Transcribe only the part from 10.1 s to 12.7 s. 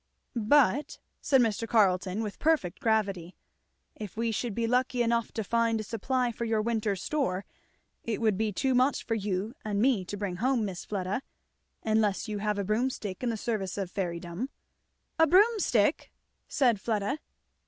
bring home, Miss Fleda, unless you have a